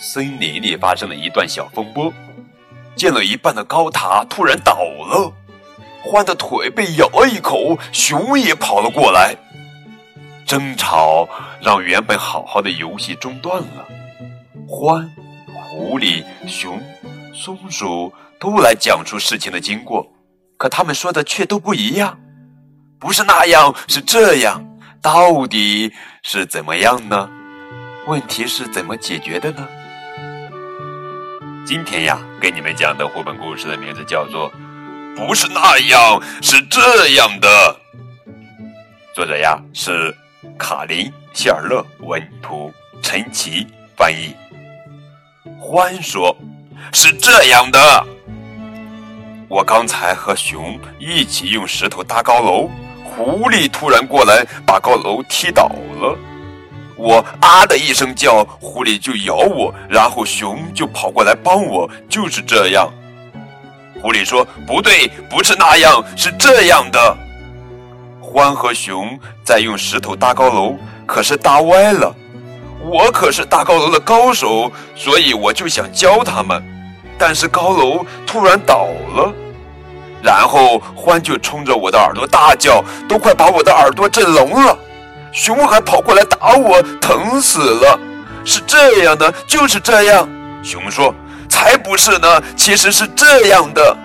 [0.00, 2.12] 森林里发生了一段小风波，
[2.94, 5.32] 建了一半的高塔突然倒了，
[6.04, 9.34] 獾的腿被咬了一口，熊也跑了过来。
[10.46, 11.28] 争吵
[11.60, 13.86] 让原本好好的游戏中断了，
[14.68, 15.06] 獾、
[15.52, 16.80] 狐狸、熊、
[17.34, 20.10] 松鼠都来讲出事情的经过，
[20.56, 22.18] 可他们说的却都不一样，
[23.00, 24.64] 不是那样，是这样，
[25.02, 27.28] 到底是怎么样呢？
[28.06, 29.68] 问题是怎么解决的呢？
[31.68, 34.50] 今天呀，给你们讲的绘本故事的名字叫做
[35.14, 37.76] 《不是那样，是这样的》，
[39.14, 40.16] 作者呀是。
[40.56, 42.72] 卡林·希尔勒文图，
[43.02, 44.34] 陈奇翻译。
[45.60, 46.34] 欢说
[46.94, 48.06] ：“是这样的，
[49.46, 52.70] 我刚才和熊一起用石头搭高楼，
[53.04, 55.64] 狐狸突然过来把高楼踢倒
[56.00, 56.16] 了。
[56.98, 62.90] 我啊的一声叫，狐狸就咬我，然后熊就跑过来帮我，就是这样。”
[64.02, 67.16] 狐狸说：“不对，不是那样，是这样的。”
[68.20, 70.76] 獾和熊在用石头搭高楼，
[71.06, 72.14] 可是搭歪了。
[72.80, 76.62] 我可是搭高楼的高手，所以我就想教他们。
[77.18, 79.32] 但是高楼突然倒了，
[80.22, 84.78] 然后獾就冲着我的耳朵大叫，都快把我的耳朵震聋了。
[85.32, 87.98] 熊还跑过来打我，疼死了。
[88.44, 90.28] 是这样的，就是这样。
[90.62, 91.14] 熊说
[91.48, 93.96] ：“才不是呢，其实是这样的。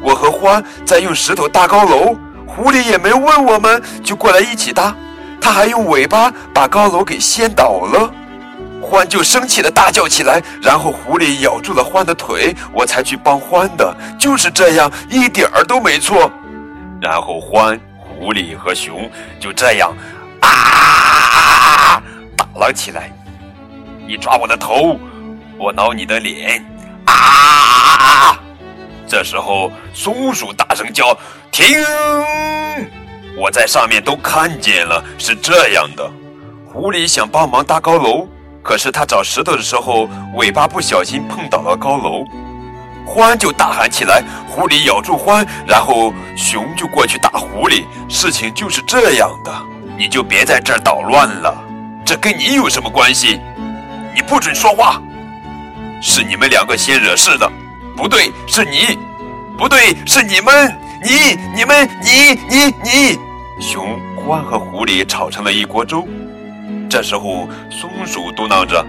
[0.00, 4.92] 我和獾在用石头搭高楼。”狐狸也没问我们，就过来一起搭。
[5.40, 8.10] 他还用尾巴把高楼给掀倒了。
[8.82, 13.94] 獾就生气的大叫起来，然后狐狸咬住了獾的腿，我才去帮獾的。
[14.18, 16.32] 就是这样，一点儿都没错。
[17.00, 19.94] 然后獾、狐狸和熊就这样
[20.58, 22.02] 啊
[22.36, 23.10] 打了起来。
[24.06, 24.98] 你抓我的头，
[25.58, 26.64] 我挠你的脸，
[27.06, 28.38] 啊！
[29.06, 31.16] 这时候松鼠大声叫。
[31.50, 31.66] 停！
[33.36, 36.08] 我在上面都看见了，是这样的。
[36.66, 38.28] 狐狸想帮忙搭高楼，
[38.62, 42.24] 可是他找石头的时候，尾巴不小心碰倒了高楼。
[43.06, 47.84] 獾就大喊起来，狐狸咬住獾，然后熊就过去打狐狸。
[48.08, 49.50] 事情就是这样的，
[49.98, 51.52] 你就别在这儿捣乱了。
[52.06, 53.40] 这跟你有什么关系？
[54.14, 55.02] 你不准说话。
[56.00, 57.50] 是你们两个先惹事的，
[57.96, 58.96] 不对，是你，
[59.58, 60.72] 不对，是你们。
[61.00, 63.18] 你、你们、你、你、你，
[63.60, 66.06] 熊、獾和狐狸吵成了一锅粥。
[66.90, 68.84] 这时候，松鼠嘟囔着：“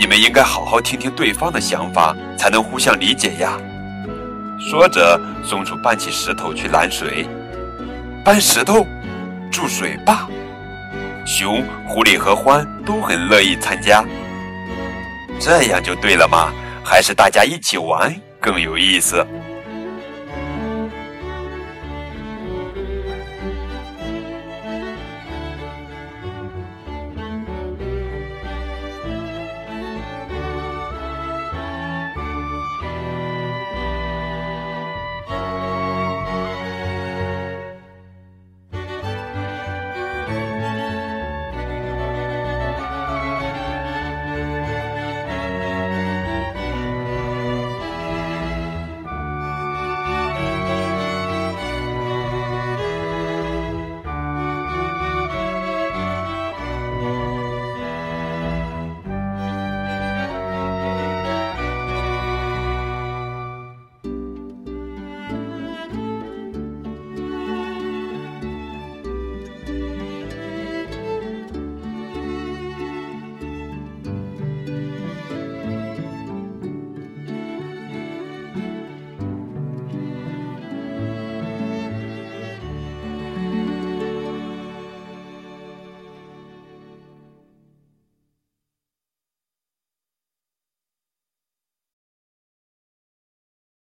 [0.00, 3.58] 你们应该好好听听对方的想法，才能互相理解呀。”
[4.70, 7.28] 说着，松鼠搬起石头去拦水。
[8.24, 8.86] 搬石头，
[9.54, 10.28] 筑水坝。
[11.24, 14.04] 熊、狐狸和獾都很乐意参加。
[15.38, 16.52] 这样就对了嘛？
[16.84, 19.24] 还是大家一起玩更有意思？